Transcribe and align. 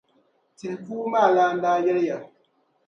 tihi 0.57 0.75
puu 0.85 1.03
maa 1.11 1.29
lana 1.35 1.57
daa 1.63 1.77
yɛliya. 1.85 2.17